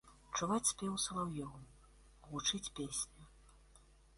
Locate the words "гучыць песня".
2.27-3.31